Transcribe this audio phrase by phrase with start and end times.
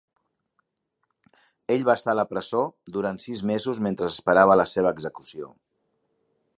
[1.75, 2.63] Ell va estar a la presó
[2.97, 5.57] durant sis mesos mentre esperava la seva execució.